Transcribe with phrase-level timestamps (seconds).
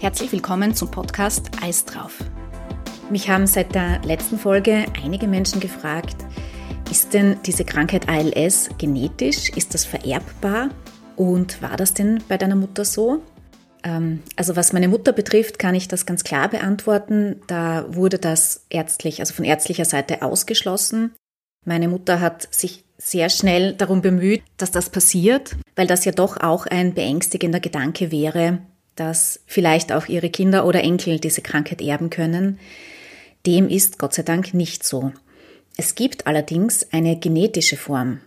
[0.00, 2.18] Herzlich willkommen zum Podcast Eis drauf.
[3.10, 6.24] Mich haben seit der letzten Folge einige Menschen gefragt,
[6.88, 9.50] ist denn diese Krankheit ALS genetisch?
[9.50, 10.68] Ist das vererbbar?
[11.16, 13.22] Und war das denn bei deiner Mutter so?
[13.82, 17.42] Ähm, also was meine Mutter betrifft, kann ich das ganz klar beantworten.
[17.48, 21.12] Da wurde das ärztlich, also von ärztlicher Seite ausgeschlossen.
[21.66, 26.36] Meine Mutter hat sich sehr schnell darum bemüht, dass das passiert, weil das ja doch
[26.36, 28.60] auch ein beängstigender Gedanke wäre,
[28.98, 32.58] dass vielleicht auch ihre Kinder oder Enkel diese Krankheit erben können.
[33.46, 35.12] Dem ist Gott sei Dank nicht so.
[35.76, 38.20] Es gibt allerdings eine genetische Form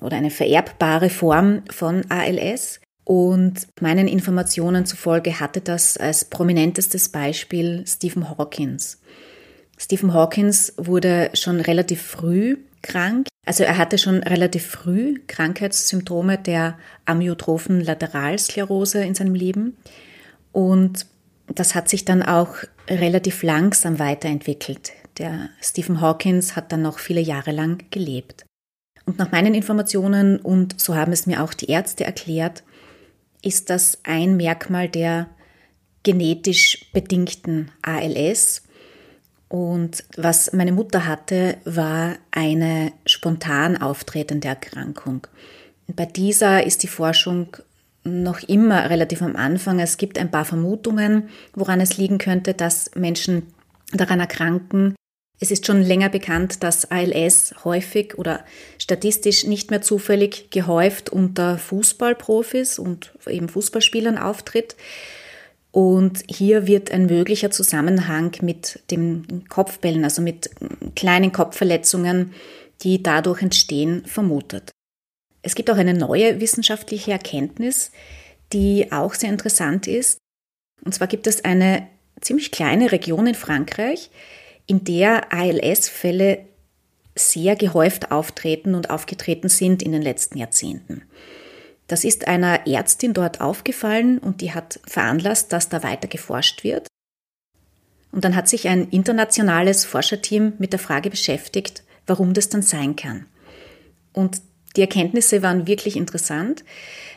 [0.00, 2.80] oder eine vererbbare Form von ALS.
[3.04, 9.00] Und meinen Informationen zufolge hatte das als prominentestes Beispiel Stephen Hawkins.
[9.78, 13.27] Stephen Hawkins wurde schon relativ früh krank.
[13.48, 19.74] Also er hatte schon relativ früh Krankheitssymptome der amyotrophen Lateralsklerose in seinem Leben.
[20.52, 21.06] Und
[21.46, 22.56] das hat sich dann auch
[22.90, 24.92] relativ langsam weiterentwickelt.
[25.16, 28.44] Der Stephen Hawkins hat dann noch viele Jahre lang gelebt.
[29.06, 32.62] Und nach meinen Informationen, und so haben es mir auch die Ärzte erklärt,
[33.40, 35.26] ist das ein Merkmal der
[36.02, 38.68] genetisch bedingten ALS.
[39.48, 45.26] Und was meine Mutter hatte, war eine spontan auftretende Erkrankung.
[45.88, 47.56] Bei dieser ist die Forschung
[48.04, 49.80] noch immer relativ am Anfang.
[49.80, 53.48] Es gibt ein paar Vermutungen, woran es liegen könnte, dass Menschen
[53.92, 54.94] daran erkranken,
[55.40, 58.44] es ist schon länger bekannt, dass ALS häufig oder
[58.78, 64.74] statistisch nicht mehr zufällig gehäuft unter Fußballprofis und eben Fußballspielern auftritt.
[65.70, 70.50] Und hier wird ein möglicher Zusammenhang mit dem Kopfbällen, also mit
[70.96, 72.32] kleinen Kopfverletzungen,
[72.82, 74.70] die dadurch entstehen, vermutet.
[75.42, 77.90] Es gibt auch eine neue wissenschaftliche Erkenntnis,
[78.52, 80.18] die auch sehr interessant ist.
[80.84, 81.86] Und zwar gibt es eine
[82.20, 84.10] ziemlich kleine Region in Frankreich,
[84.66, 86.44] in der ALS-Fälle
[87.14, 91.02] sehr gehäuft auftreten und aufgetreten sind in den letzten Jahrzehnten.
[91.88, 96.86] Das ist einer Ärztin dort aufgefallen und die hat veranlasst, dass da weiter geforscht wird.
[98.12, 102.96] Und dann hat sich ein internationales Forscherteam mit der Frage beschäftigt, warum das dann sein
[102.96, 103.26] kann.
[104.12, 104.42] Und
[104.76, 106.64] die Erkenntnisse waren wirklich interessant.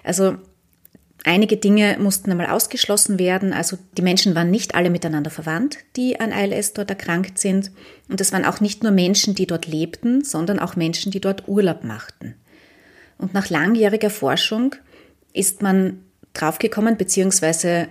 [0.04, 0.38] Also
[1.24, 3.54] Einige Dinge mussten einmal ausgeschlossen werden.
[3.54, 7.72] Also die Menschen waren nicht alle miteinander verwandt, die an ALS dort erkrankt sind.
[8.10, 11.48] Und es waren auch nicht nur Menschen, die dort lebten, sondern auch Menschen, die dort
[11.48, 12.34] Urlaub machten.
[13.20, 14.76] Und nach langjähriger Forschung
[15.32, 16.00] ist man
[16.34, 17.90] draufgekommen, beziehungsweise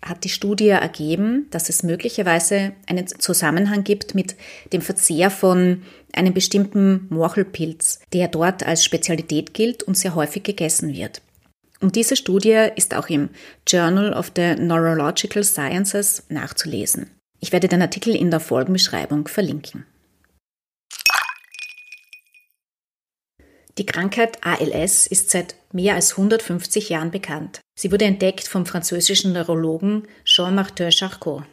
[0.00, 4.36] hat die Studie ergeben, dass es möglicherweise einen Zusammenhang gibt mit
[4.72, 5.82] dem Verzehr von
[6.14, 11.22] einem bestimmten Morchelpilz, der dort als Spezialität gilt und sehr häufig gegessen wird.
[11.80, 13.30] Und diese Studie ist auch im
[13.66, 17.10] Journal of the Neurological Sciences nachzulesen.
[17.40, 19.86] Ich werde den Artikel in der Folgenbeschreibung verlinken.
[23.78, 27.60] Die Krankheit ALS ist seit mehr als 150 Jahren bekannt.
[27.78, 31.44] Sie wurde entdeckt vom französischen Neurologen Jean-Martin Charcot.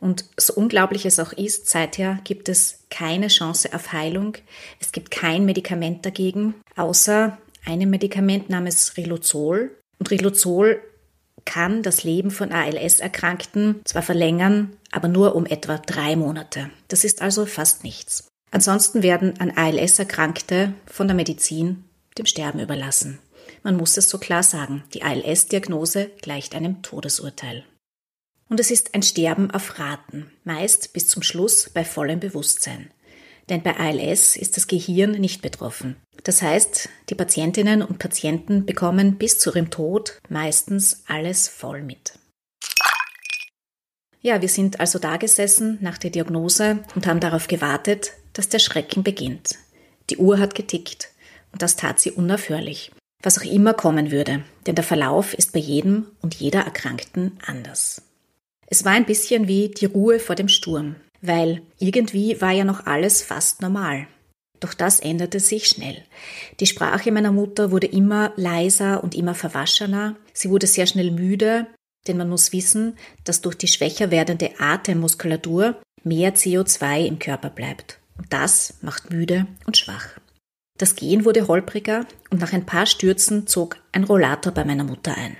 [0.00, 4.36] Und so unglaublich es auch ist, seither gibt es keine Chance auf Heilung.
[4.80, 9.76] Es gibt kein Medikament dagegen, außer einem Medikament namens Riluzol.
[9.98, 10.80] Und Riluzol
[11.44, 16.70] kann das Leben von ALS-Erkrankten zwar verlängern, aber nur um etwa drei Monate.
[16.88, 18.28] Das ist also fast nichts.
[18.50, 21.84] Ansonsten werden an ALS Erkrankte von der Medizin
[22.18, 23.18] dem Sterben überlassen.
[23.62, 27.64] Man muss es so klar sagen, die ALS-Diagnose gleicht einem Todesurteil.
[28.50, 32.90] Und es ist ein Sterben auf Raten, meist bis zum Schluss bei vollem Bewusstsein.
[33.48, 35.96] Denn bei ALS ist das Gehirn nicht betroffen.
[36.24, 42.18] Das heißt, die Patientinnen und Patienten bekommen bis zu ihrem Tod meistens alles voll mit.
[44.20, 48.58] Ja, wir sind also da gesessen nach der Diagnose und haben darauf gewartet, dass der
[48.58, 49.58] Schrecken beginnt.
[50.10, 51.10] Die Uhr hat getickt
[51.52, 52.90] und das tat sie unaufhörlich.
[53.22, 58.09] Was auch immer kommen würde, denn der Verlauf ist bei jedem und jeder Erkrankten anders.
[58.72, 62.86] Es war ein bisschen wie die Ruhe vor dem Sturm, weil irgendwie war ja noch
[62.86, 64.06] alles fast normal.
[64.60, 66.04] Doch das änderte sich schnell.
[66.60, 70.16] Die Sprache meiner Mutter wurde immer leiser und immer verwaschener.
[70.32, 71.66] Sie wurde sehr schnell müde,
[72.06, 77.98] denn man muss wissen, dass durch die schwächer werdende Atemmuskulatur mehr CO2 im Körper bleibt.
[78.18, 80.10] Und das macht müde und schwach.
[80.78, 85.16] Das Gehen wurde holpriger und nach ein paar Stürzen zog ein Rollator bei meiner Mutter
[85.16, 85.36] ein.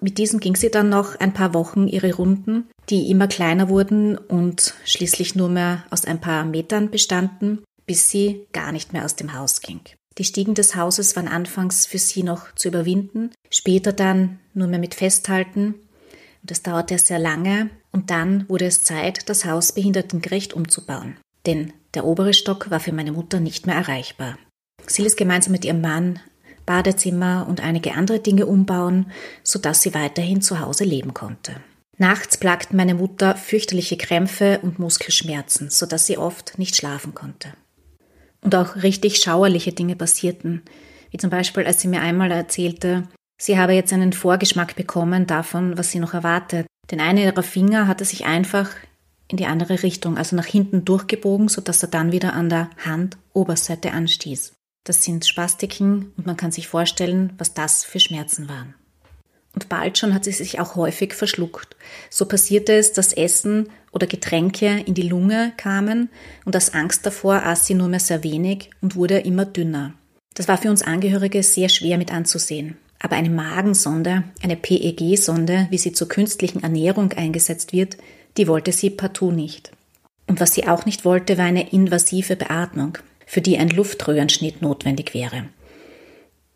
[0.00, 4.16] Mit diesem ging sie dann noch ein paar Wochen ihre Runden, die immer kleiner wurden
[4.16, 9.16] und schließlich nur mehr aus ein paar Metern bestanden bis sie gar nicht mehr aus
[9.16, 9.80] dem Haus ging.
[10.18, 14.78] Die Stiegen des Hauses waren anfangs für sie noch zu überwinden, später dann nur mehr
[14.78, 15.74] mit Festhalten.
[16.42, 21.16] Und es dauerte sehr lange und dann wurde es Zeit, das Haus behindertengerecht umzubauen.
[21.46, 24.38] Denn der obere Stock war für meine Mutter nicht mehr erreichbar.
[24.86, 26.20] Sie ließ gemeinsam mit ihrem Mann
[26.68, 29.10] Badezimmer und einige andere Dinge umbauen,
[29.42, 31.56] sodass sie weiterhin zu Hause leben konnte.
[31.96, 37.54] Nachts plagten meine Mutter fürchterliche Krämpfe und Muskelschmerzen, sodass sie oft nicht schlafen konnte.
[38.42, 40.62] Und auch richtig schauerliche Dinge passierten,
[41.10, 43.08] wie zum Beispiel, als sie mir einmal erzählte,
[43.40, 46.66] sie habe jetzt einen Vorgeschmack bekommen davon, was sie noch erwartet.
[46.90, 48.70] Denn einer ihrer Finger hatte sich einfach
[49.26, 53.92] in die andere Richtung, also nach hinten durchgebogen, sodass er dann wieder an der Handoberseite
[53.92, 54.57] anstieß.
[54.88, 58.72] Das sind Spastiken und man kann sich vorstellen, was das für Schmerzen waren.
[59.52, 61.76] Und bald schon hat sie sich auch häufig verschluckt.
[62.08, 66.08] So passierte es, dass Essen oder Getränke in die Lunge kamen
[66.46, 69.92] und aus Angst davor aß sie nur mehr sehr wenig und wurde immer dünner.
[70.32, 72.78] Das war für uns Angehörige sehr schwer mit anzusehen.
[72.98, 77.98] Aber eine Magensonde, eine PEG-Sonde, wie sie zur künstlichen Ernährung eingesetzt wird,
[78.38, 79.70] die wollte sie partout nicht.
[80.26, 82.96] Und was sie auch nicht wollte, war eine invasive Beatmung
[83.28, 85.44] für die ein Luftröhrenschnitt notwendig wäre.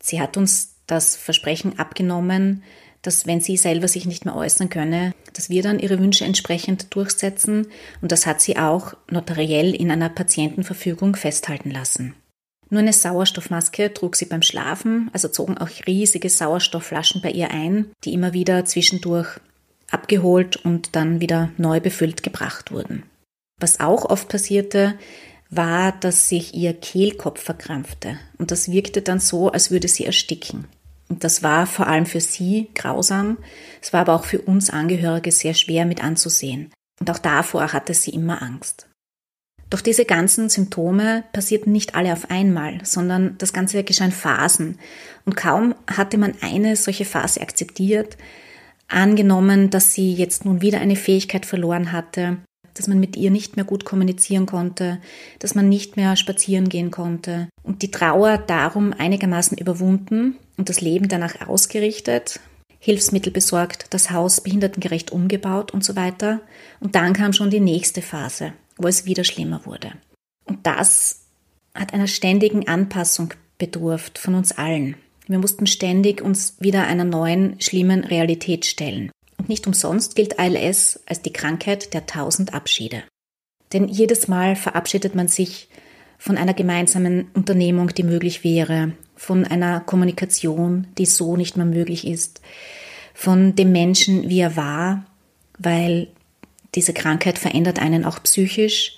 [0.01, 2.63] Sie hat uns das Versprechen abgenommen,
[3.03, 6.95] dass wenn sie selber sich nicht mehr äußern könne, dass wir dann ihre Wünsche entsprechend
[6.95, 7.67] durchsetzen
[8.01, 12.15] und das hat sie auch notariell in einer Patientenverfügung festhalten lassen.
[12.69, 17.91] Nur eine Sauerstoffmaske trug sie beim Schlafen, also zogen auch riesige Sauerstoffflaschen bei ihr ein,
[18.03, 19.39] die immer wieder zwischendurch
[19.91, 23.03] abgeholt und dann wieder neu befüllt gebracht wurden.
[23.59, 24.97] Was auch oft passierte,
[25.55, 30.65] war, dass sich ihr Kehlkopf verkrampfte und das wirkte dann so, als würde sie ersticken.
[31.09, 33.37] Und das war vor allem für sie grausam,
[33.81, 36.71] es war aber auch für uns Angehörige sehr schwer mit anzusehen.
[36.99, 38.87] Und auch davor hatte sie immer Angst.
[39.69, 44.77] Doch diese ganzen Symptome passierten nicht alle auf einmal, sondern das Ganze geschah in Phasen.
[45.25, 48.17] Und kaum hatte man eine solche Phase akzeptiert,
[48.87, 52.37] angenommen, dass sie jetzt nun wieder eine Fähigkeit verloren hatte,
[52.73, 54.99] dass man mit ihr nicht mehr gut kommunizieren konnte,
[55.39, 60.81] dass man nicht mehr spazieren gehen konnte und die Trauer darum einigermaßen überwunden und das
[60.81, 62.39] Leben danach ausgerichtet,
[62.79, 66.41] Hilfsmittel besorgt, das Haus behindertengerecht umgebaut und so weiter.
[66.81, 69.93] Und dann kam schon die nächste Phase, wo es wieder schlimmer wurde.
[70.43, 71.21] Und das
[71.73, 74.97] hat einer ständigen Anpassung bedurft von uns allen.
[75.27, 79.11] Wir mussten ständig uns wieder einer neuen, schlimmen Realität stellen.
[79.43, 83.03] Und nicht umsonst gilt ALS als die Krankheit der tausend Abschiede.
[83.73, 85.67] Denn jedes Mal verabschiedet man sich
[86.17, 92.07] von einer gemeinsamen Unternehmung, die möglich wäre, von einer Kommunikation, die so nicht mehr möglich
[92.07, 92.39] ist,
[93.13, 95.03] von dem Menschen, wie er war,
[95.59, 96.07] weil
[96.73, 98.95] diese Krankheit verändert einen auch psychisch.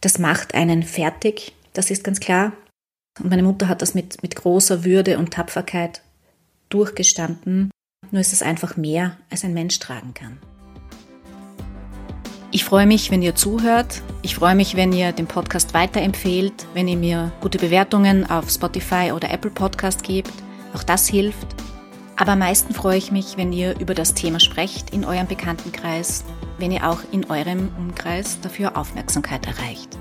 [0.00, 2.52] Das macht einen fertig, das ist ganz klar.
[3.18, 6.02] Und meine Mutter hat das mit, mit großer Würde und Tapferkeit
[6.68, 7.72] durchgestanden.
[8.10, 10.38] Nur ist es einfach mehr, als ein Mensch tragen kann.
[12.52, 14.02] Ich freue mich, wenn ihr zuhört.
[14.22, 19.12] Ich freue mich, wenn ihr den Podcast weiterempfehlt, wenn ihr mir gute Bewertungen auf Spotify
[19.14, 20.32] oder Apple Podcast gebt.
[20.72, 21.46] Auch das hilft.
[22.16, 26.24] Aber am meisten freue ich mich, wenn ihr über das Thema sprecht in eurem Bekanntenkreis,
[26.58, 29.98] wenn ihr auch in eurem Umkreis dafür Aufmerksamkeit erreicht.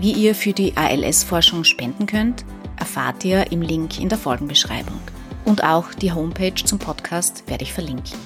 [0.00, 2.44] Wie ihr für die ALS-Forschung spenden könnt,
[2.76, 5.00] erfahrt ihr im Link in der Folgenbeschreibung.
[5.44, 8.18] Und auch die Homepage zum Podcast werde ich verlinken.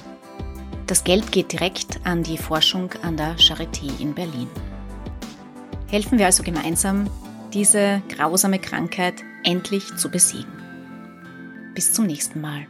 [0.87, 4.49] Das Geld geht direkt an die Forschung an der Charité in Berlin.
[5.87, 7.09] Helfen wir also gemeinsam,
[7.53, 10.51] diese grausame Krankheit endlich zu besiegen.
[11.73, 12.67] Bis zum nächsten Mal.